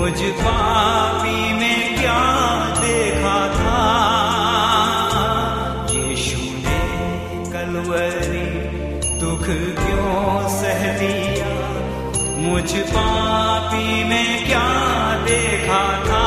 [0.00, 2.20] मुझ पापी में क्या
[2.80, 3.80] देखा था?
[5.90, 6.80] यीशु ने
[7.52, 8.46] कलवरी
[9.18, 9.44] दुख
[9.84, 11.50] क्यों सह दिया?
[12.38, 14.68] मुझ पापी में क्या
[15.24, 16.19] देखा था?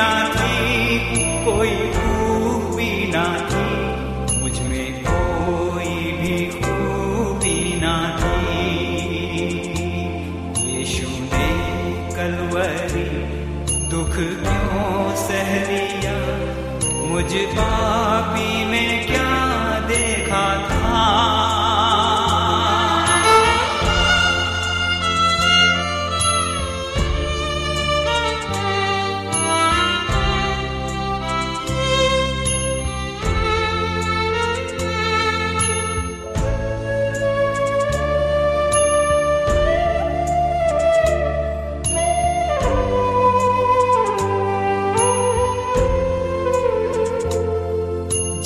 [0.00, 3.66] ना थी, कोई खूबी ना थी।
[4.40, 8.60] मुझमें कोई भी खूबी ना थी।
[10.70, 11.48] यीशु ने
[12.16, 13.10] कलवरी
[13.88, 16.16] दुख क्यों सह लिया?
[17.08, 17.69] मुझ पापी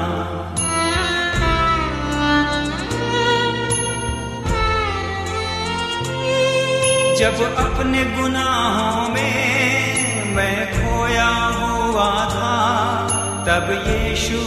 [7.18, 12.52] जब अपने गुनाहों में मैं खोया हुआ था,
[13.48, 14.38] तब यीशु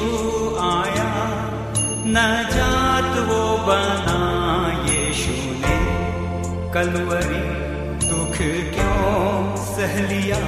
[0.62, 1.08] आया।
[2.06, 2.87] नजात
[3.18, 4.20] वो बना
[4.86, 5.78] यीशु ने
[6.74, 7.68] कलवरी
[8.10, 8.38] दुख
[8.76, 10.40] क्यों सह लिया?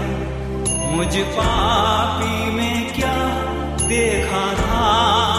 [0.95, 3.15] मुझ पापी में क्या
[3.87, 5.38] देखा था?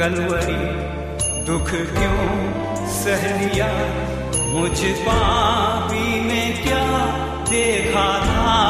[0.00, 0.62] कलवरी
[1.44, 2.26] दुख क्यों
[2.86, 3.66] सह लिया?
[4.46, 6.84] मुझ पापी में क्या
[7.50, 8.69] देखा था?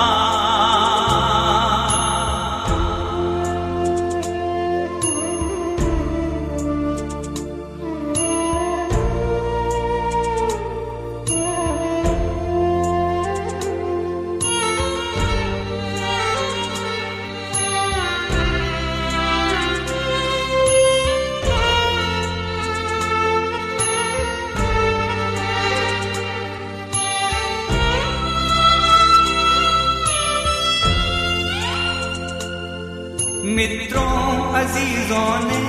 [34.70, 35.60] अजीजों ने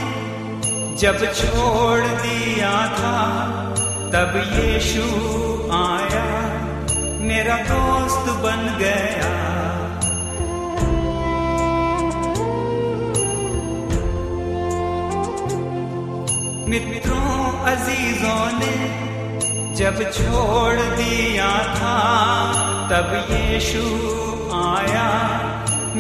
[0.95, 3.21] जब छोड़ दिया था,
[4.13, 5.05] तब यीशु
[5.73, 6.25] आया,
[7.21, 9.31] मेरा दोस्त बन गया।
[16.69, 17.33] मित्रों,
[17.65, 18.75] अजीजों ने
[19.75, 21.97] जब छोड़ दिया था,
[22.91, 23.83] तब यीशु
[24.55, 25.30] आया।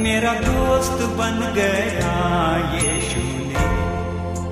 [0.01, 2.13] मेरा दोस्त बन गया
[2.75, 3.65] यीशु ने।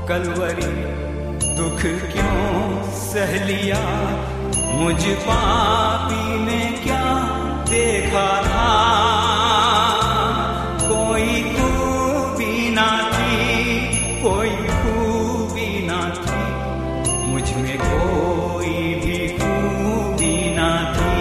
[0.08, 0.74] कलवरी,
[1.56, 3.80] दुख क्यों सह लिया?
[4.76, 7.06] मुझ पापी ने क्या
[7.70, 8.68] देखा था?
[10.84, 13.48] कोई खूबी ना थी,
[14.22, 16.40] कोई खूबी ना थी।
[17.28, 21.20] मुझमें कोई भी खूबी ना थी।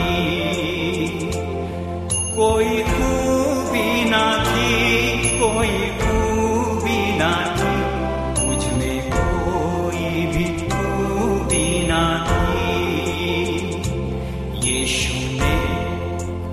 [2.36, 2.82] कोई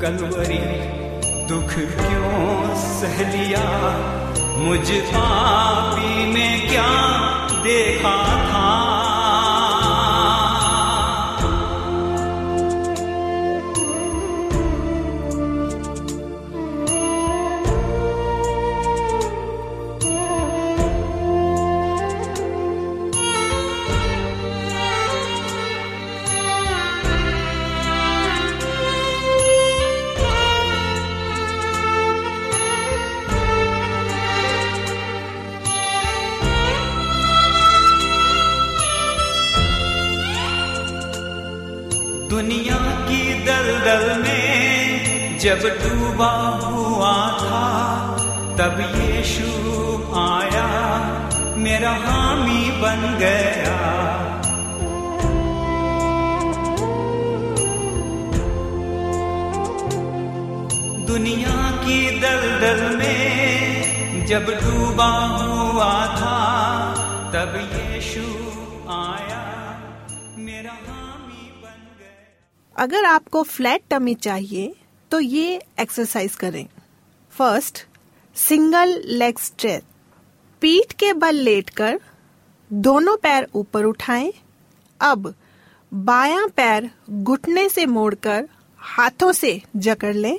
[0.05, 0.57] कलवरी
[1.49, 3.63] दुख क्यों सह लिया?
[4.57, 6.91] मुझ पापी में क्या
[7.63, 8.15] देखा
[8.49, 8.54] था?
[42.29, 42.75] दुनिया
[43.09, 46.31] की दलदल में जब डूबा
[46.63, 47.65] हुआ था,
[48.59, 49.49] तब यीशु
[50.19, 50.67] आया,
[51.57, 53.77] मेरा हामी बन गया।
[61.07, 66.37] दुनिया की दलदल में जब डूबा हुआ था,
[67.35, 68.44] तब यीशु
[72.75, 74.73] अगर आपको फ्लैट टमी चाहिए
[75.11, 76.65] तो ये एक्सरसाइज करें।
[77.33, 77.85] फ़र्स्ट
[78.35, 79.83] सिंगल लेग स्ट्रेच
[80.61, 81.99] पीठ के बल लेटकर
[82.71, 84.31] दोनों पैर ऊपर उठाएँ।
[84.99, 85.33] अब
[85.91, 88.47] बायां पैर घुटने से मोड़कर
[88.79, 90.37] हाथों से जकड़ लें।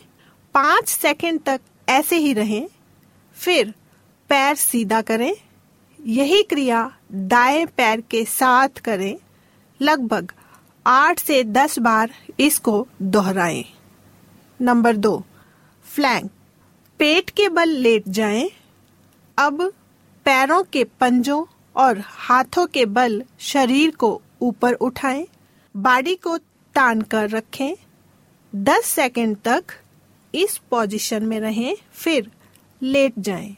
[0.54, 2.68] पाँच सेकंड तक ऐसे ही रहें।
[3.36, 3.74] फिर
[4.30, 5.32] पैर सीधा करें।
[5.98, 9.16] यही क्रिया दाएँ पैर के साथ करें।
[9.80, 10.32] लगभग
[10.86, 12.10] आठ से दस बार
[12.40, 13.64] इसको दोहराएँ।
[14.60, 15.24] नंबर दो,
[15.84, 16.30] फ्लैंक।
[16.98, 18.50] पेट के बल लेट जाएँ।
[19.38, 19.72] अब
[20.24, 21.44] पैरों के पंजों
[21.76, 25.26] और हाथों के बल शरीर को ऊपर उठाएँ।
[25.76, 26.38] बाडी को
[26.74, 27.74] तान कर रखें।
[28.54, 29.64] 10 सेकंड तक
[30.34, 32.30] इस पोजीशन में रहें, फिर
[32.82, 33.56] लेट जाएँ।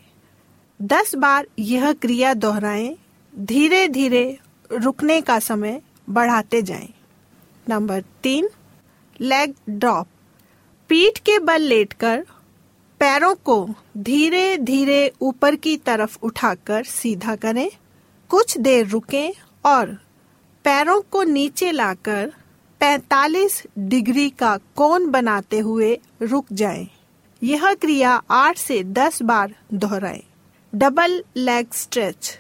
[0.82, 2.96] 10 बार यह क्रिया दोहराएँ।
[3.38, 4.38] धीरे धीरे
[4.72, 6.94] रुकने का समय बढ़ाते जाएँ।
[7.68, 8.48] नंबर तीन
[9.20, 10.06] लेग ड्रॉप
[10.90, 12.24] पीठ के बल लेटकर
[13.00, 17.68] पैरों को धीरे धीरे ऊपर की तरफ़ उठाकर सीधा करें
[18.30, 19.32] कुछ देर रुकें
[19.64, 19.96] और
[20.64, 22.32] पैरों को नीचे लाकर
[22.80, 26.86] 45 डिग्री का कोण बनाते हुए रुक जाएँ।
[27.42, 30.22] यह क्रिया 8 से 10 बार दोहराएँ।
[30.74, 32.38] डबल लेग स्ट्रेच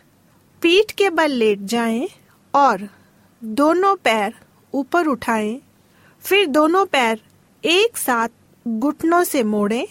[0.62, 2.08] पीठ के बल लेट जाएँ
[2.54, 2.88] और
[3.44, 4.34] दोनों पैर
[4.78, 5.60] ऊपर उठाएँ,
[6.24, 7.20] फिर दोनों पैर
[7.64, 8.28] एक साथ
[8.66, 9.86] घुटनों से मोड़ें,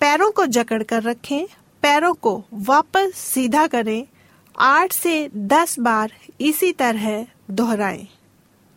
[0.00, 1.46] पैरों को जकड़ कर रखें,
[1.82, 4.06] पैरों को वापस सीधा करें,
[4.54, 8.06] आठ से दस बार इसी तरह दोहराएँ।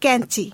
[0.02, 0.52] कैंची,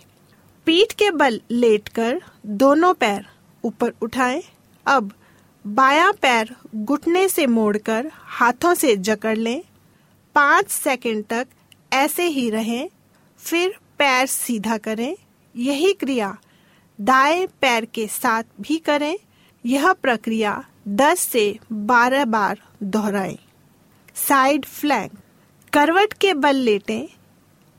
[0.67, 3.25] पीठ के बल लेटकर दोनों पैर
[3.63, 4.41] ऊपर उठाएँ।
[4.85, 5.11] अब
[5.65, 9.61] बायां पैर घुटने से मोड़कर हाथों से जकड़ लें।
[10.35, 11.47] पाँच सेकंड तक
[11.93, 12.89] ऐसे ही रहें,
[13.39, 15.15] फिर पैर सीधा करें,
[15.55, 16.35] यही क्रिया
[16.99, 19.15] दाएँ पैर के साथ भी करें,
[19.65, 23.37] यह प्रक्रिया 10 से 12 बार दोहराएँ।
[24.17, 25.11] साइड फ्लैंक,
[25.73, 27.07] करवट के बल लेटें,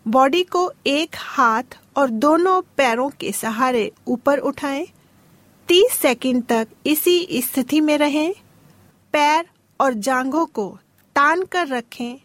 [0.06, 4.86] बॉडी को एक हाथ और दोनों पैरों के सहारे ऊपर उठाएँ
[5.68, 8.32] 30 सेकंड तक इसी स्थिति में रहें,
[9.14, 9.46] पैर
[9.80, 10.68] और जांघों को
[11.16, 12.20] तान कर रखें,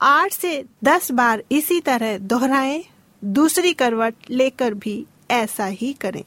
[0.00, 2.82] आठ से दस बार इसी तरह दोहराएँ।
[3.24, 6.24] दूसरी करवट लेकर भी ऐसा ही करें।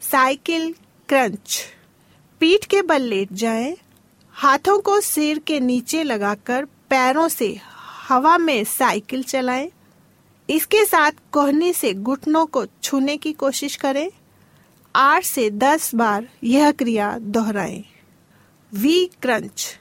[0.00, 0.74] Cycle
[1.08, 1.64] crunch.
[2.40, 3.76] पीठ के बल लेट जाएँ,
[4.30, 7.60] हाथों को सिर के नीचे लगाकर पैरों से
[8.08, 9.70] हवा में साइकिल चलाएँ।
[10.50, 14.10] इसके साथ कोहनी से घुटनों को छूने की कोशिश करें।
[14.96, 17.84] आठ से दस बार यह क्रिया दोहराएँ।
[18.72, 19.78] We crunch.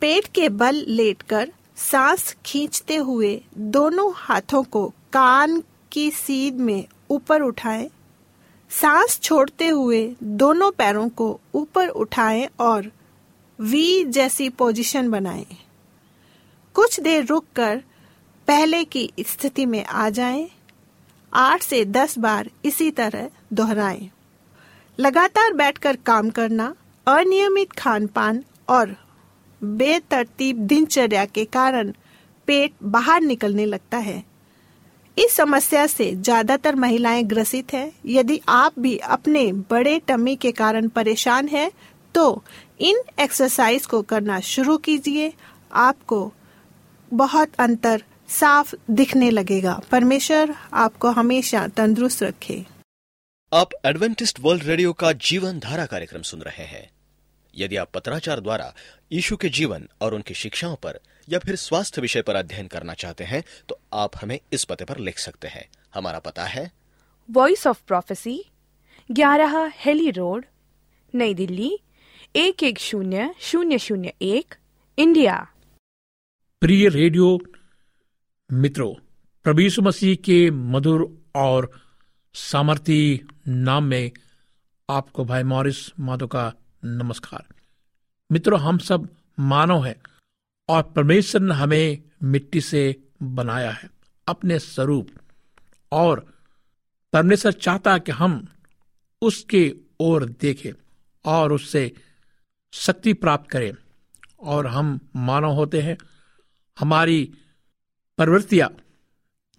[0.00, 7.42] पेट के बल लेटकर सांस खींचते हुए दोनों हाथों को कान की सीध में ऊपर
[7.42, 7.90] उठाएँ।
[8.70, 12.92] सांस छोड़ते हुए दोनों पैरों को ऊपर उठाएँ और
[13.60, 15.46] वी जैसी पोजीशन बनाएँ।
[16.74, 17.82] कुछ देर रुककर
[18.46, 20.50] पहले की स्थिति में आ जाएँ।
[21.34, 24.10] आठ से दस बार इसी तरह दोहराएँ।
[25.00, 26.74] लगातार बैठकर काम करना,
[27.06, 28.96] अनियमित खान पान और
[29.64, 31.92] बेतरतीब दिनचर्या के कारण
[32.46, 34.33] पेट बाहर निकलने लगता है
[35.16, 40.88] इस समस्या से ज़्यादातर महिलाएँ ग्रसित हैं। यदि आप भी अपने बड़े टमी के कारण
[40.88, 41.70] परेशान हैं,
[42.14, 42.44] तो
[42.80, 45.32] इन एक्सरसाइज को करना शुरू कीजिए।
[45.72, 46.32] आपको
[47.12, 52.64] बहुत अंतर साफ़ दिखने लगेगा। परमेश्वर आपको हमेशा तंदुरुस्त रखे।
[53.52, 56.90] आप एडवेंटिस्ट वर्ल्ड रेडियो का जीवन धारा कार्यक्रम सुन रहे हैं।
[57.54, 58.72] यदि आप पत्राचार द्वारा
[59.12, 63.24] यीशु के जीवन और उनकी शिक्षाओं पर या फिर स्वास्थ्य विषय पर अध्ययन करना चाहते
[63.24, 66.70] हैं तो आप हमें इस पते पर लिख सकते हैं। हमारा पता है।
[67.30, 68.44] वॉइस ऑफ़ प्रोफेसी
[69.10, 70.44] ग्यारह हेली रोड
[71.14, 71.78] नई दिल्ली
[72.36, 74.54] एक एक शून्य शून्य शून्य एक
[74.98, 75.46] इंडिया।
[76.60, 77.38] प्रिय रेडियो
[78.52, 78.94] मित्रों
[79.44, 81.70] प्रभु यीशु मसीह के मधुर और
[82.34, 84.10] सामर्थी नाम में
[84.90, 86.52] आपको भाई मॉरिस माधो का
[86.84, 87.44] नमस्कार।
[88.30, 89.96] मित्रों हम सब मानव हैं।
[90.68, 93.90] और परमेश्वर ने हमें मिट्टी से बनाया है,
[94.28, 95.08] अपने स्वरूप।
[95.92, 96.34] और
[97.12, 98.48] परमेश्वर चाहता कि हम
[99.22, 100.72] उसके ओर देखें
[101.24, 101.92] और उससे
[102.72, 103.72] शक्ति प्राप्त करें।
[104.40, 105.98] और हम मानव होते हैं।
[106.78, 107.34] हमारी
[108.16, 108.76] प्रवृत्तियाँ,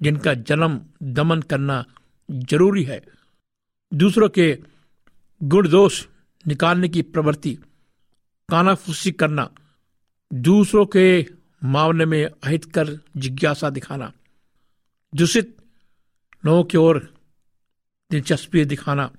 [0.01, 1.85] जिनका जन्म दमन करना
[2.31, 3.05] ज़रूरी है।
[3.93, 4.59] दूसरों के
[5.43, 6.07] गुण दोष
[6.47, 7.55] निकालने की प्रवृत्ति,
[8.49, 9.51] कानाफूसी करना
[10.35, 11.25] दूसरों के
[11.63, 14.13] मामले में अहित कर जिज्ञासा दिखाना,
[15.15, 15.57] दूषित
[16.45, 17.13] लोगों की ओर
[18.11, 19.11] दिलचस्पी दिखाना,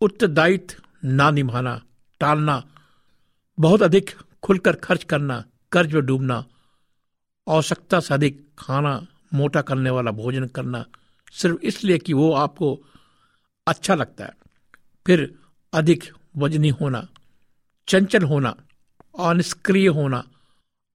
[0.00, 1.82] उत्तरदायित्व ना निभाना,
[2.20, 2.68] टालना,
[3.60, 4.10] बहुत अधिक
[4.42, 6.44] खुलकर खर्च करना, कर्ज में डूबना,
[7.48, 10.84] आवश्यकता से अधिक खाना मोटा करने वाला भोजन करना,
[11.32, 12.80] सिर्फ़ इसलिए कि वो आपको
[13.66, 14.32] अच्छा लगता है।
[15.06, 15.38] फिर
[15.72, 16.04] अधिक
[16.36, 17.08] वजनी होना,
[17.88, 18.56] चंचल होना
[19.18, 20.24] अनिष्क्रिय होना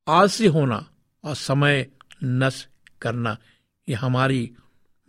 [0.08, 0.86] आलसी होना
[1.24, 1.88] और समय
[2.24, 2.70] नष्ट
[3.02, 3.38] करना,
[3.90, 4.52] ये हमारी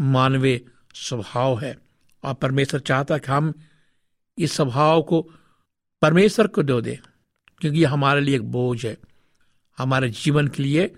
[0.01, 0.61] मानवीय
[0.95, 1.79] स्वभाव है।
[2.25, 3.55] और परमेश्वर चाहता है कि हम
[4.39, 5.31] इस स्वभाव को
[6.03, 6.97] परमेश्वर को दो दें,
[7.61, 8.97] क्योंकि ये हमारे लिए एक बोझ है।
[9.79, 10.95] हमारे जीवन के लिए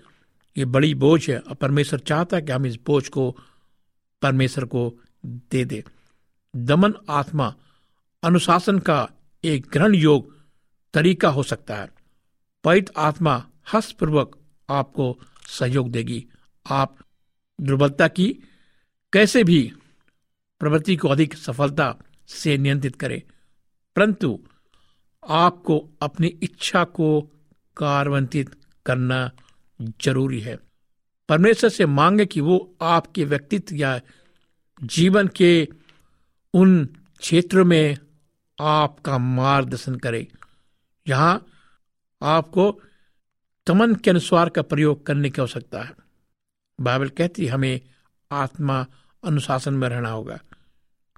[0.57, 3.37] ये बड़ी बोझ है और परमेश्वर चाहता है कि हम इस बोझ को,
[4.21, 4.93] परमेश्वर को
[5.25, 5.83] दे दे।
[6.55, 7.55] दमन आत्मा,
[8.23, 9.09] अनुशासन का
[9.43, 10.35] एक ग्रहण योग
[10.93, 11.94] तरीका हो सकता है।
[12.65, 13.33] पैत आत्मा
[13.73, 14.37] हस्तपूर्वक
[14.69, 15.05] आपको
[15.49, 16.25] सहयोग देगी।
[16.65, 16.95] आप
[17.59, 18.27] दुर्बलता की
[19.13, 19.61] कैसे भी
[20.61, 21.95] प्रवृत्ति को अधिक सफलता
[22.27, 23.21] से नियंत्रित करें,
[23.95, 24.39] परंतु
[25.23, 27.21] आपको अपनी इच्छा को
[27.77, 28.55] कार्यान्वित
[28.85, 29.31] करना
[30.03, 30.57] ज़रूरी है।
[31.29, 33.99] परमेश्वर से मांगे कि वो आपके व्यक्तित्व या
[34.81, 35.67] जीवन के
[36.53, 36.85] उन
[37.21, 37.97] क्षेत्रों में
[38.59, 40.27] आपका मार्गदर्शन करे।
[41.07, 41.45] जहाँ
[42.21, 42.71] आपको
[43.67, 45.93] तमन के अनुसार का प्रयोग करने की आवश्यकता है।
[46.79, 47.81] बाइबल कहती हमें
[48.31, 48.85] आत्मा
[49.23, 50.39] अनुशासन में रहना होगा,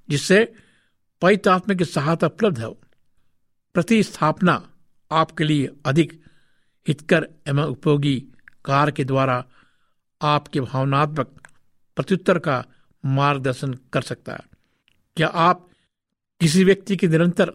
[0.10, 0.54] जिससे
[1.22, 2.72] पवित्र आत्मा की सहायता उपलब्ध हो।
[3.76, 4.62] प्रतिस्थापना
[5.12, 6.22] आपके लिए अधिक
[6.88, 8.16] हितकर एवं उपयोगी
[8.66, 9.44] कार्य के द्वारा
[10.22, 11.48] आपके भावनात्मक
[11.98, 12.64] प्रत्युत्तर का
[13.04, 14.46] मार्गदर्शन कर सकता है।
[15.18, 15.68] क्या आप
[16.42, 17.52] किसी व्यक्ति के निरंतर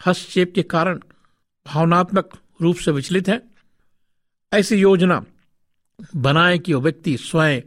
[0.00, 1.00] हस्तक्षेप के कारण
[1.66, 3.42] भावनात्मक रूप से विचलित है।
[4.52, 5.26] ऐसी योजना
[6.16, 7.60] बनाए कि वो व्यक्ति स्वयं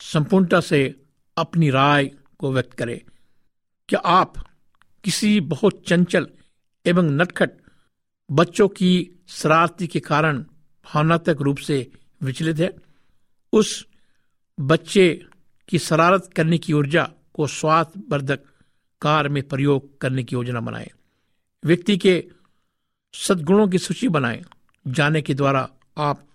[0.00, 1.04] संपूर्णता से
[1.36, 2.06] अपनी राय
[2.38, 3.04] को व्यक्त करे।
[3.88, 4.34] क्या आप
[5.04, 6.28] किसी बहुत चंचल
[6.86, 7.50] एवं नटखट
[8.30, 10.38] बच्चों की शरारती के कारण
[10.84, 11.90] भावनात्मक रूप से
[12.22, 12.76] विचलित है?
[13.52, 13.86] उस
[14.60, 15.26] बच्चे
[15.68, 18.40] की शरारत करने की ऊर्जा को स्वास्थ्यवर्धक
[19.02, 20.90] कार्य में प्रयोग करने की योजना बनाए।
[21.64, 22.30] व्यक्ति के
[23.16, 24.44] सद्गुणों की सूची बनाएँ,
[24.88, 25.68] जाने के द्वारा
[25.98, 26.28] आप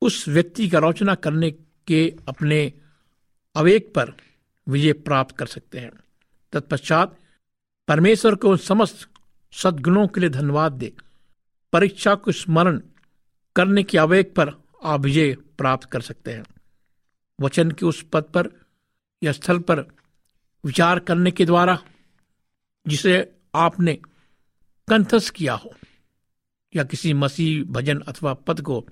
[0.00, 1.50] उस व्यक्ति का रोचना करने
[1.86, 2.72] के अपने
[3.54, 4.12] अवेक पर
[4.68, 5.92] विजय प्राप्त कर सकते हैं।
[6.52, 7.18] तत्पश्चात
[7.88, 9.08] परमेश्वर को समस्त
[9.52, 10.96] सद्गुणों के लिए धन्यवाद दे।
[11.72, 12.80] परीक्षा को स्मरण
[13.56, 16.44] करने के आवेग पर आप विजय प्राप्त कर सकते हैं।
[17.40, 18.66] वचन के उस पद पर
[19.22, 19.80] या स्थल पर
[20.64, 21.82] विचार करने के द्वारा
[22.88, 23.94] जिसे आपने
[24.88, 25.74] कंठस्थ किया हो।
[26.76, 28.86] या किसी मसीह, भजन अथवा पद को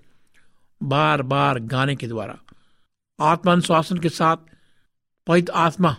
[0.82, 2.38] बार बार गाने के द्वारा।
[3.20, 4.36] आत्मानुशासन के साथ
[5.26, 5.96] पवित्र आत्मा,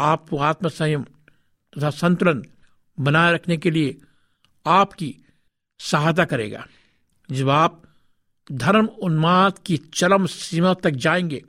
[0.00, 1.02] आपको आत्म संयम
[1.72, 2.44] तथा संतुलन
[3.00, 3.98] बनाए रखने के लिए
[4.66, 5.16] आपकी
[5.78, 6.66] सहायता करेगा।
[7.30, 7.82] जब आप
[8.52, 11.44] धर्म उन्माद की चरम सीमा तक जाएँगे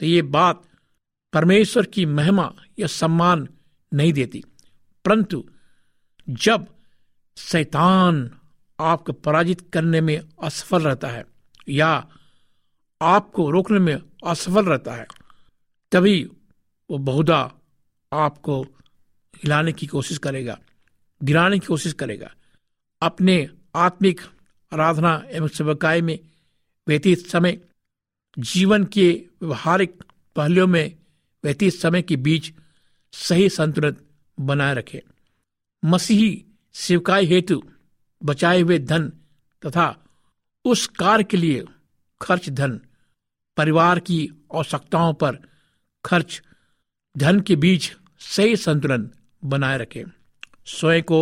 [0.00, 0.62] तो ये बात
[1.32, 3.48] परमेश्वर की महिमा या सम्मान
[3.94, 4.44] नहीं देती।
[5.04, 5.48] परंतु
[6.28, 6.66] जब
[7.36, 8.30] शैतान
[8.78, 11.24] आपको पराजित करने में असफल रहता है
[11.68, 11.88] या
[13.00, 15.06] आपको रोकने में असफल रहता है,
[15.92, 16.22] तभी
[16.90, 17.40] वो बहुधा
[18.12, 18.62] आपको
[19.34, 20.58] हिलाने की कोशिश करेगा,
[21.20, 22.30] गिराने की कोशिश करेगा।
[23.02, 24.20] अपने आत्मिक
[24.72, 26.18] आराधना एवं सेवकाई में
[26.86, 27.60] व्यतीत समय,
[28.36, 29.10] जीवन के
[29.42, 30.02] व्यवहारिक
[30.36, 30.96] पहलुओं में
[31.44, 32.52] व्यतीत समय के बीच
[33.12, 33.96] सही संतुलन
[34.38, 35.02] बनाए रखे।
[35.82, 37.62] मसीही सेवकाई हेतु
[38.26, 39.08] बचाए हुए धन
[39.62, 39.86] तथा
[40.64, 41.64] उस कार्य के लिए
[42.20, 42.80] खर्च धन।
[43.56, 45.38] परिवार की आवश्यकताओं पर
[46.04, 46.42] खर्च
[47.16, 49.10] धन के बीच सही संतुलन
[49.44, 50.04] बनाए रखे।
[50.66, 51.20] स्वयं को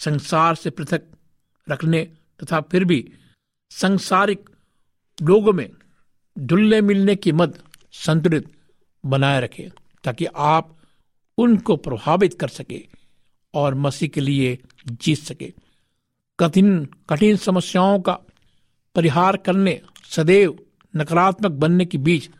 [0.00, 1.02] संसार से पृथक
[1.68, 2.02] रखने
[2.40, 3.12] तथा फिर भी
[3.70, 4.50] संसारिक
[5.18, 5.70] लोगों में
[6.36, 7.62] दुल्ले मिलने की मद
[7.92, 8.52] संतुलित
[9.04, 9.70] बनाए रखे
[10.04, 10.76] ताकि आप
[11.38, 12.86] उनको प्रभावित कर सके
[13.54, 15.52] और मसीह के लिए जीत सके।
[16.40, 18.12] कठिन कठिन समस्याओं का
[18.94, 20.58] परिहार करने, सदैव
[20.96, 22.30] नकारात्मक बनने के बीच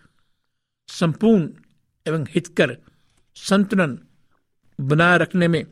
[0.89, 1.51] संपूर्ण
[2.07, 2.79] एवं हितकर
[3.35, 3.99] संतुलन
[4.81, 5.65] बनाए रखने में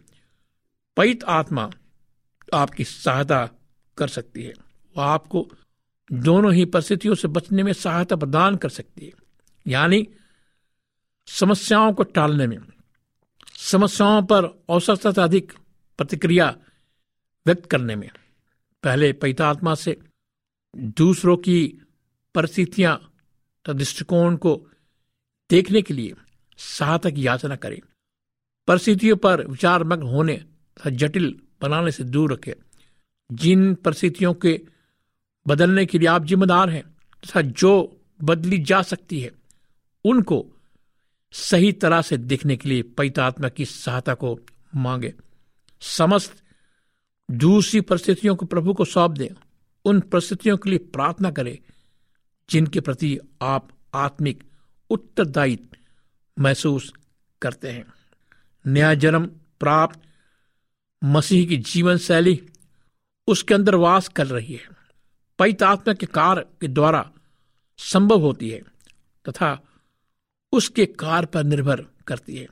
[0.97, 1.71] पैत आत्मा
[2.55, 3.51] आपकी सहायता
[3.99, 4.55] कर सकती है।
[4.97, 5.49] वह आपको
[6.13, 9.13] दोनों ही परिस्थितियों से बचने में सहायता प्रदान कर सकती है।
[9.67, 10.09] यानी
[11.27, 12.59] समस्याओं को टालने में।
[13.59, 15.53] समस्याओं पर औसत से अधिक
[15.99, 16.57] प्रतिक्रिया
[17.47, 18.11] व्यक्त करने में।
[18.83, 19.99] पहले पैता आत्मा से
[20.77, 21.83] दूसरों की
[22.35, 23.13] परिस्थितियाँ
[23.71, 24.69] दृष्टिकोण को
[25.51, 26.15] देखने के लिए
[26.59, 27.81] सहायता की याचना करें।
[28.67, 32.53] परिस्थितियों पर विचारमग्न होने तथा जटिल बनाने से दूर रखें।
[33.33, 34.61] जिन परिस्थितियों के
[35.49, 36.83] बदलने के लिए आप जिम्मेदार हैं
[37.27, 39.31] तथा जो बदली जा सकती है,
[40.05, 40.47] उनको
[41.33, 44.41] सही तरह से देखने के लिए पैतात्मा की सहायता को
[44.75, 45.15] मांगे।
[45.81, 46.43] समस्त
[47.31, 49.29] दूसरी परिस्थितियों को प्रभु को सौंप दें।
[49.85, 51.59] उन परिस्थितियों के लिए प्रार्थना करें,
[52.51, 54.45] जिनके प्रति आप आत्मिक
[54.91, 55.77] उत्तरदायित्व
[56.39, 56.93] महसूस
[57.43, 57.85] करते हैं।
[58.67, 59.27] नया जन्म
[59.61, 60.01] प्राप्त
[61.05, 62.49] मसीह की जीवन शैली
[63.29, 64.69] उसके अंदर वास कर रही है।
[65.39, 67.13] पैत आत्मा के कार्य के द्वारा
[67.79, 68.63] संभव होती है
[69.29, 69.63] तथा
[70.53, 72.49] उसके कार्य पर निर्भर करती है।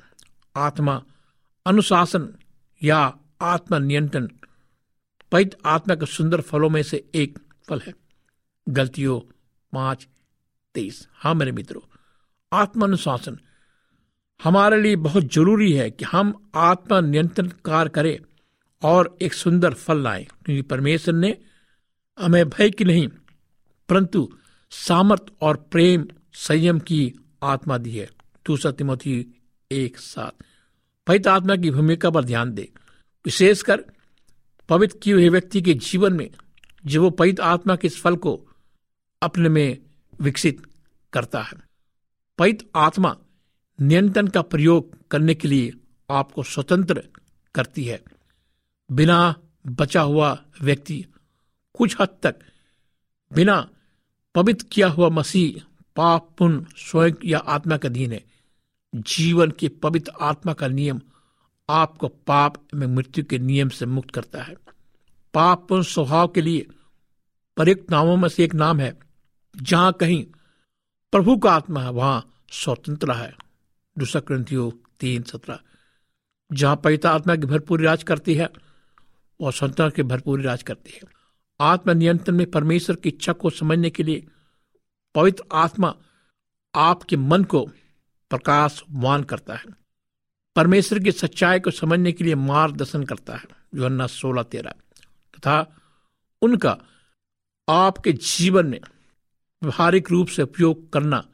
[0.56, 1.02] आत्मा
[1.66, 2.28] अनुशासन
[2.82, 3.78] या आत्मा
[5.34, 7.92] पैत आत्मा के सुंदर फलों में से एक फल है।
[8.68, 9.20] गलतियों,
[9.72, 10.06] पाँच,
[10.74, 11.80] तेईस। हाँ मेरे मित्रों,
[12.52, 13.38] आत्मानुशासन
[14.44, 18.18] हमारे लिए बहुत ज़रूरी है कि हम आत्मा नियंत्रण कार्य करें
[18.82, 21.38] और एक सुंदर फल लाएँ। क्योंकि परमेश्वर ने
[22.18, 23.08] हमें भय की नहीं,
[23.88, 24.28] परंतु
[24.70, 28.08] सामर्थ और प्रेम संयम की आत्मा दी है।
[28.46, 30.44] दूसरा तिमोथी एक साथ
[31.06, 32.72] पवित्र आत्मा की भूमिका पर ध्यान दे।
[33.24, 33.84] विशेषकर
[34.68, 36.30] पवित्र किए हुए व्यक्ति के जीवन में
[36.86, 38.48] जब वो पवित्र आत्मा के इस फल को
[39.22, 39.78] अपने में
[40.20, 40.62] विकसित
[41.12, 41.56] करता है।
[42.38, 43.16] पवित्र आत्मा
[43.80, 45.72] नियंत्रण का प्रयोग करने के लिए
[46.10, 47.02] आपको स्वतंत्र
[47.54, 48.02] करती है।
[48.92, 49.34] बिना
[49.66, 51.04] बचा हुआ व्यक्ति
[51.74, 52.36] कुछ हद तक,
[53.32, 53.68] बिना
[54.34, 55.62] पवित्र किया हुआ मसीह
[55.96, 58.24] पाप पुण्य स्वयं या आत्मा का अधीन है।
[58.94, 61.00] जीवन के पवित्र आत्मा का नियम
[61.68, 64.56] आपको पाप में मृत्यु के नियम से मुक्त करता है।
[65.34, 66.66] पाप पुण्य स्वभाव के लिए
[67.56, 68.98] प्रयुक्त नामों में से एक नाम है,
[69.62, 70.24] जहाँ कहीं
[71.12, 73.34] प्रभु का आत्मा है, वहाँ स्वतंत्र है।
[73.98, 75.58] दूसरा ग्रंथियो तीन सत्रह,
[76.52, 78.48] जहाँ पवित्र आत्मा की भरपूर राज करती है,
[79.40, 81.00] और स्वतंत्रता की भरपूर राज करती है।
[81.60, 84.26] आत्म नियंत्रण में परमेश्वर की इच्छा को समझने के लिए
[85.14, 85.94] पवित्र आत्मा
[86.74, 87.66] आपके मन को
[88.30, 89.83] प्रकाशवान करता है।
[90.56, 94.70] परमेश्वर की सच्चाई को समझने के लिए मार्गदर्शन करता है योन्ना सोलह तेरह।
[95.36, 95.76] तथा
[96.42, 96.78] उनका
[97.68, 98.80] आपके जीवन में
[99.62, 101.28] व्यवहारिक रूप से उपयोग करना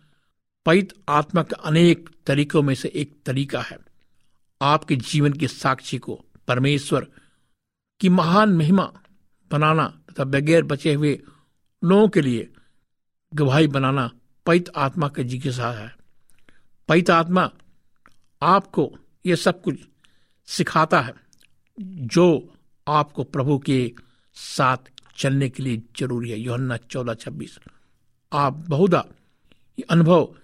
[0.66, 3.78] पवित्र आत्मा के अनेक तरीकों में से एक तरीका है।
[4.62, 7.06] आपके जीवन के साक्षी को परमेश्वर
[8.00, 8.92] की महान महिमा
[9.50, 11.22] बनाना तथा बगैर बचे हुए
[11.84, 12.52] लोगों के लिए
[13.34, 14.10] गवाही बनाना
[14.46, 15.96] पैत आत्मा के जिज्ञासा है।
[16.88, 17.50] पैत आत्मा
[18.42, 19.78] आपको ये सब कुछ
[20.48, 21.14] सिखाता है,
[21.78, 22.54] जो
[22.88, 23.92] आपको प्रभु के
[24.34, 24.76] साथ
[25.16, 27.58] चलने के लिए ज़रूरी है। योहन्ना चौदह छब्बीस।
[28.32, 29.04] आप बहुधा
[29.78, 30.34] ये अनुभव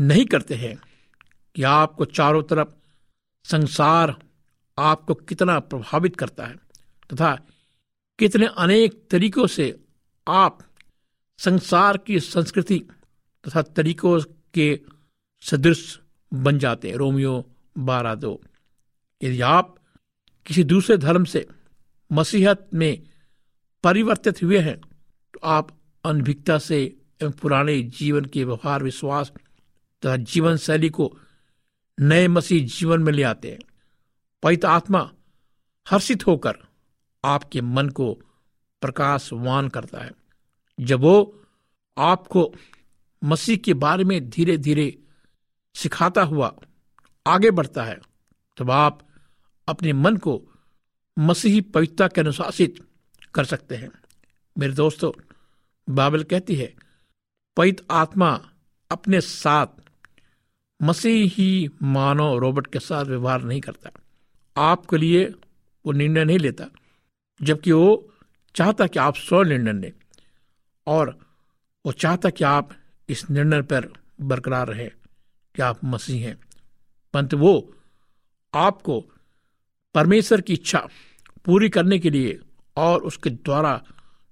[0.00, 0.76] नहीं करते हैं
[1.54, 2.68] कि आपको चारों तरफ़
[3.44, 4.16] संसार
[4.78, 6.56] आपको कितना प्रभावित करता है,
[7.12, 7.34] तथा
[8.18, 9.80] कितने अनेक तरीकों से
[10.28, 10.58] आप
[11.38, 12.78] संसार की संस्कृति
[13.44, 14.20] तथा तरीकों
[14.54, 14.80] के
[15.42, 16.00] सदृश
[16.34, 18.40] बन जाते हैं। रोमियो बारह दो।
[19.22, 19.74] यदि आप
[20.46, 21.46] किसी दूसरे धर्म से
[22.10, 23.02] मसीहत में
[23.84, 24.80] परिवर्तित हुए हैं
[25.34, 26.82] तो आप अनभिकता से
[27.22, 29.32] एवं पुराने जीवन के व्यवहार, विश्वास
[30.02, 31.10] तथा जीवन शैली को
[31.98, 33.58] नए मसीह जीवन में ले आते हैं।
[34.42, 35.10] पवित्र आत्मा
[35.86, 36.58] हर्षित होकर
[37.24, 38.12] आपके मन को
[38.82, 40.10] प्रकाशवान करता है।
[40.78, 41.44] जब वो
[41.96, 42.52] आपको
[43.22, 44.98] मसीह के बारे में धीरे धीरे
[45.74, 46.54] सिखाता हुआ
[47.26, 48.00] आगे बढ़ता है,
[48.58, 49.06] तब आप
[49.68, 50.42] अपने मन को
[51.18, 52.88] मसीही पवित्रता के अनुशासित
[53.34, 53.90] कर सकते हैं।
[54.58, 55.12] मेरे दोस्तों,
[55.88, 56.74] बाइबल कहती है,
[57.56, 58.50] पवित्र आत्मा
[58.90, 59.66] अपने साथ
[60.82, 63.90] मसीही मानव रोबोट के साथ व्यवहार नहीं करता।
[64.56, 65.24] आपके लिए
[65.86, 66.66] वो निर्णय नहीं लेता,
[67.42, 68.12] जबकि वो
[68.54, 69.92] चाहता कि आप स्व निर्णय लें
[70.86, 71.18] और
[71.86, 72.70] वो चाहता कि आप
[73.08, 74.88] इस निर्णय पर बरकरार रहे
[75.54, 76.36] कि आप मसीह हैं।
[77.12, 77.74] परंतु वो
[78.54, 79.00] आपको
[79.94, 80.88] परमेश्वर की इच्छा
[81.44, 82.38] पूरी करने के लिए
[82.76, 83.82] और उसके द्वारा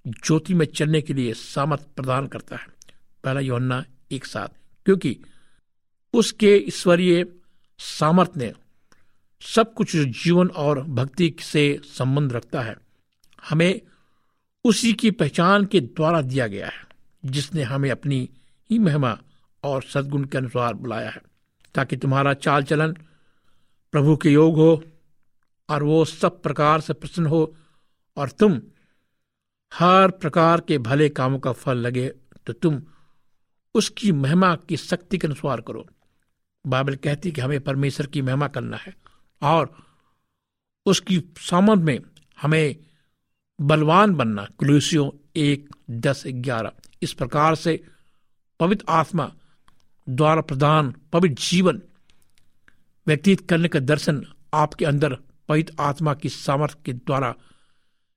[0.08, 2.66] ज्योति में चलने के लिए सामर्थ प्रदान करता है।
[3.24, 4.48] पहला योन्ना एक साथ
[4.84, 5.18] क्योंकि
[6.14, 7.26] उसके ईश्वरीय
[7.78, 8.52] सामर्थ ने
[9.40, 12.76] सब कुछ जीवन और भक्ति से संबंध रखता है।
[13.48, 13.80] हमें
[14.64, 16.82] उसी की पहचान के द्वारा दिया गया है,
[17.24, 18.30] जिसने हमें अपनी
[18.70, 19.18] ही महिमा
[19.64, 21.29] और सदगुण के अनुसार बुलाया है।
[21.74, 22.92] ताकि तुम्हारा चाल चलन,
[23.94, 24.82] प्रभु के योग हो,
[25.68, 27.54] और वो सब प्रकार से प्रसन्न हो,
[28.16, 28.60] और तुम
[29.72, 32.08] हर प्रकार के भले कामों का फल लगे
[32.46, 32.80] तो तुम
[33.74, 35.86] उसकी महिमा की शक्ति के अनुसार करो।
[36.64, 38.94] बाइबल कहती कि हमें परमेश्वर की महिमा करना है,
[39.42, 39.74] और
[40.86, 42.00] उसकी सामंत में
[42.38, 42.76] हमें
[43.58, 47.82] बलवान बनना, कुलूसियों एक दस ग्यारह। इस प्रकार से
[48.60, 49.30] पवित्र आत्मा
[50.10, 51.80] द्वारा प्रदान पवित्र जीवन
[53.06, 55.16] व्यतीत करने का दर्शन आपके अंदर
[55.48, 57.34] पवित्र आत्मा की सामर्थ्य के द्वारा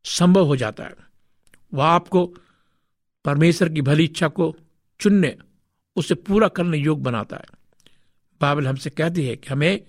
[0.06, 0.95] संभव हो जाता है।
[1.73, 2.25] वह आपको
[3.25, 4.56] परमेश्वर की भली इच्छा को
[4.99, 5.36] चुनने,
[5.95, 7.45] उसे पूरा करने योग्य बनाता है।
[8.41, 9.82] बाइबल हमसे कहती है कि हमें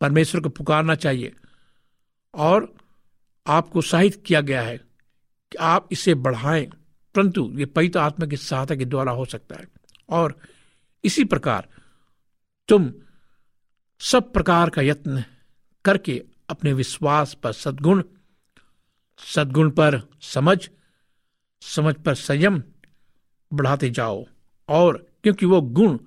[0.00, 1.32] परमेश्वर को पुकारना चाहिए
[2.34, 2.72] और
[3.46, 6.66] आपको साहित किया गया है कि आप इसे बढ़ाएँ,
[7.14, 9.66] परंतु ये पवित्र आत्मा की सहायता के द्वारा हो सकता है।
[10.08, 10.38] और
[11.08, 11.68] इसी प्रकार
[12.68, 12.92] तुम
[13.98, 15.24] सब प्रकार का यत्न
[15.84, 18.02] करके अपने विश्वास पर सद्गुण
[19.18, 20.70] सद्गुण पर समझ
[21.62, 22.62] समझ पर संयम
[23.52, 24.24] बढ़ाते जाओ
[24.68, 25.98] और क्योंकि वो गुण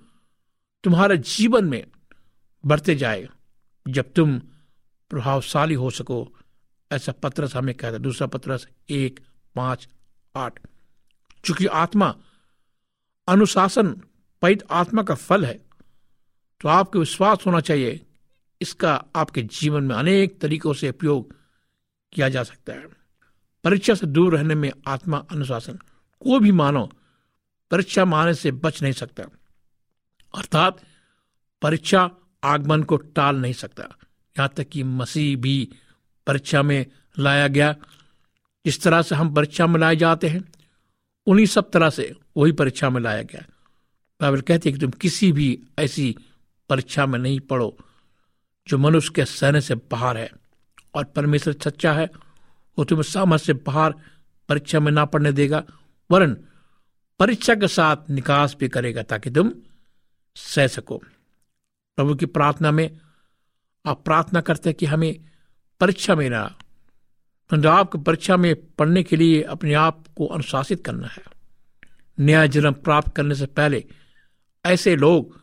[0.83, 1.87] तुम्हारे जीवन में
[2.65, 3.29] बढ़ते जाए।
[3.87, 4.39] जब तुम
[5.09, 6.37] प्रभावशाली हो सको,
[6.91, 9.19] ऐसा पत्रस हमें कहता है। दूसरा पत्रस एक,
[9.55, 9.89] पाँच,
[10.35, 10.59] आठ।
[11.45, 12.15] चूँकि आत्मा
[13.27, 14.01] अनुशासन
[14.41, 15.61] पैत आत्मा का फल है
[16.61, 18.05] तो आपको विश्वास होना चाहिए।
[18.61, 21.35] इसका आपके जीवन में अनेक तरीकों से उपयोग
[22.13, 22.87] किया जा सकता है।
[23.63, 25.73] परीक्षा से दूर रहने में आत्मा अनुशासन
[26.19, 26.91] कोई भी मानव
[27.71, 29.23] परीक्षा माने से बच नहीं सकता।
[30.37, 30.83] अर्थात,
[31.61, 32.11] परीक्षा
[32.43, 33.83] आगमन को टाल नहीं सकता।
[34.39, 35.69] यहाँ तक कि मसीह भी
[36.27, 36.85] परीक्षा में
[37.19, 37.75] लाया गया।
[38.65, 40.51] जिस तरह से हम परीक्षा में लाए जाते हैं,
[41.27, 43.50] उन्हीं सब तरह से वही परीक्षा में लाया गया।
[44.21, 45.47] बाइबल कहती है कि तुम किसी भी
[45.79, 46.15] ऐसी
[46.69, 47.75] परीक्षा में नहीं पढ़ो
[48.67, 50.29] जो मनुष्य के सहने से बाहर है
[50.95, 52.09] और परमेश्वर सच्चा है,
[52.77, 53.93] वो तुम्हें सामर्थ से बाहर
[54.49, 55.63] परीक्षा में ना पढ़ने देगा,
[56.09, 56.33] वरन
[57.19, 59.51] परीक्षा के साथ निकास भी करेगा ताकि तुम
[60.35, 60.97] सह सको।
[61.97, 62.89] प्रभु की प्रार्थना में
[63.85, 65.13] आप प्रार्थना करते हैं कि हमें
[65.81, 66.43] परीक्षा में ना,
[67.49, 71.23] परंतु आपको परीक्षा में पढ़ने के लिए अपने आप को अनुशासित करना है।
[72.17, 73.83] नया जन्म प्राप्त करने से पहले
[74.65, 75.41] ऐसे लोग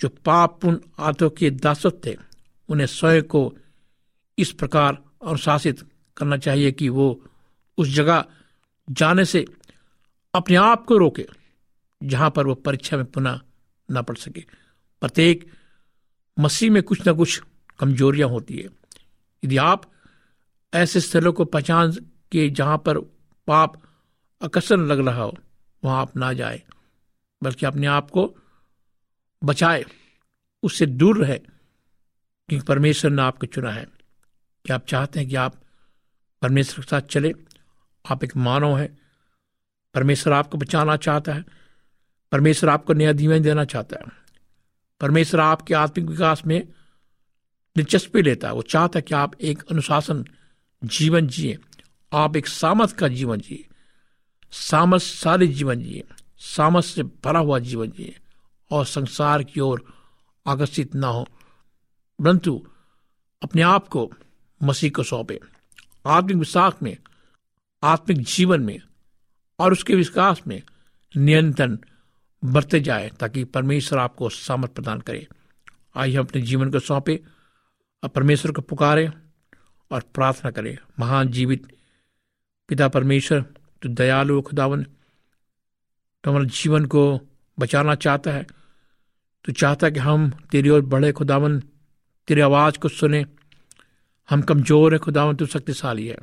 [0.00, 2.16] जो पाप पापपूर्ण आत्मा के दासत थे,
[2.68, 3.56] उन्हें स्वयं को
[4.38, 7.24] इस प्रकार अनुशासित करना चाहिए कि वो
[7.78, 8.24] उस जगह
[8.90, 9.44] जाने से
[10.34, 11.26] अपने आप को रोके,
[12.02, 13.40] जहाँ पर वो परीक्षा में पुनः
[13.90, 14.44] न पढ़ सके।
[15.00, 15.52] प्रत्येक
[16.40, 17.42] मसीह में कुछ ना कुछ
[17.78, 18.68] कमजोरियाँ होती है।
[19.44, 19.92] यदि आप
[20.74, 21.92] ऐसे स्थलों को पहचान
[22.32, 22.98] के जहाँ पर
[23.46, 23.82] पाप
[24.42, 25.34] आकर्षण लग रहा हो,
[25.84, 26.62] वहाँ आप ना जाए।
[27.44, 28.36] बल्कि अपने आप को
[29.44, 29.84] बचाए,
[30.62, 31.38] उससे दूर रहे
[32.48, 33.86] क्योंकि परमेश्वर ने आपको चुना है।
[34.66, 35.62] कि आप चाहते हैं कि आप
[36.42, 37.34] परमेश्वर के साथ चले?
[38.10, 38.98] आप एक मानव है।
[39.94, 41.44] परमेश्वर आपको बचाना चाहता है।
[42.32, 44.04] परमेश्वर आपको नया जीवन देना चाहता है।
[45.00, 46.68] परमेश्वर आपके आत्मिक विकास में
[47.76, 50.24] दिलचस्पी लेता है। वो चाहता है कि आप एक अनुशासन
[50.84, 51.58] जीवन जिए।
[52.12, 53.68] आप एक सामर्थ का जीवन जिए।
[54.52, 56.04] सामर्थशाली जीवन जिए।
[56.44, 58.18] सामर्थ से भरा हुआ जीवन जिए
[58.70, 59.84] और संसार की ओर
[60.46, 61.24] आकर्षित ना हो।
[62.18, 62.66] परंतु
[63.42, 64.12] अपने आप को
[64.62, 65.40] मसीह को सौंपे।
[66.06, 66.96] आत्मिक विश्वास में,
[67.82, 68.80] आत्मिक जीवन में
[69.58, 70.62] और उसके विकास में
[71.16, 71.78] नियंत्रण
[72.44, 75.28] बढ़ते जाए ताकि परमेश्वर आपको सामर्थ प्रदान करे।
[75.96, 77.24] आइए हम अपने जीवन को सौंपे
[78.02, 79.12] और परमेश्वर को पुकारे
[79.90, 81.76] और प्रार्थना करें। महान जीवित
[82.68, 83.40] पिता परमेश्वर
[83.82, 84.86] तो दयालु खुदावन
[86.24, 87.20] तो हमारे जीवन को
[87.58, 88.46] बचाना चाहता है।
[89.44, 91.60] तो चाहता है कि हम तेरी ओर बढ़े, खुदावन,
[92.28, 93.26] तेरी आवाज़ को सुने।
[94.30, 96.16] हम कमज़ोर है, खुदावन, तू शक्तिशाली है।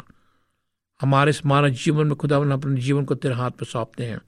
[1.02, 4.22] हमारे इस मानव जीवन में खुदावन अपने जीवन को तेरे हाथ पर सौंपते हैं।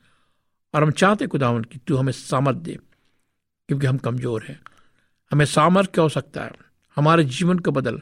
[0.73, 2.79] और हम चाहते खुदावन, कि तू हमें सामर्थ दे,
[3.67, 4.61] क्योंकि हम कमज़ोर हैं।
[5.31, 6.51] हमें सामर्थ क्या हो सकता है?
[6.95, 8.01] हमारे जीवन को बदल,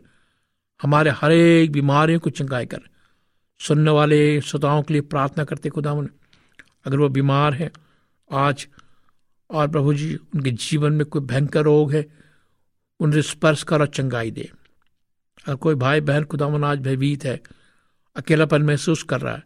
[0.82, 2.82] हमारे हर एक बीमारियों को चंगाई कर।
[3.60, 6.10] सुनने वाले श्रोताओं के लिए प्रार्थना करते खुदावन।
[6.86, 7.72] अगर वो बीमार हैं,
[8.32, 8.68] आज
[9.50, 12.06] और प्रभु जी, उनके जीवन में कोई भयंकर रोग है
[13.00, 14.52] उन्हें स्पर्श कर और चंगाई दे।
[15.46, 17.42] अगर कोई भाई बहन खुदावन आज भयभीत है,
[18.16, 19.44] अकेलापन महसूस कर रहा है,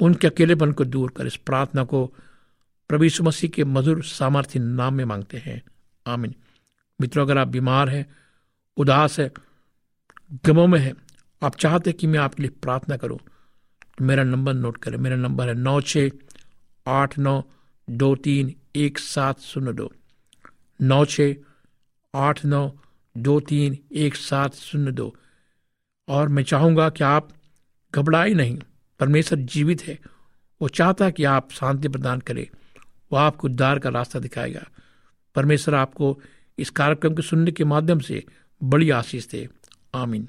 [0.00, 2.06] उनके अकेलेपन को दूर कर, इस प्रार्थना को
[2.88, 5.62] प्रभु मसीह के मधुर सामर्थ्य नाम में मांगते हैं।
[6.06, 6.34] आमिन।
[7.00, 8.06] मित्रों, अगर आप बीमार हैं,
[8.76, 9.30] उदास है,
[10.46, 10.94] गमों में है,
[11.42, 13.18] आप चाहते कि मैं आपके लिए प्रार्थना करूँ
[13.98, 15.96] तो मेरा नंबर नोट करें। मेरा नंबर है नौ छ
[16.86, 17.42] आठ नौ
[17.90, 19.92] दो तीन एक सात शून्य दो।
[20.80, 21.20] नौ छ
[22.14, 22.72] आठ नौ
[23.16, 25.16] दो तीन एक सात शून्य दो।
[26.08, 27.30] और मैं चाहूँगा कि आप
[27.94, 28.58] घबराए नहीं,
[29.00, 29.98] परमेश्वर जीवित है,
[30.62, 32.46] वो चाहता है कि आप शांति प्रदान करें,
[33.12, 34.64] वो आपको उद्धार का रास्ता दिखाएगा।
[35.34, 36.20] परमेश्वर आपको
[36.58, 38.24] इस कार्यक्रम के सुनने के माध्यम से
[38.62, 39.48] बड़ी आशीष दे।
[39.94, 40.28] आमीन।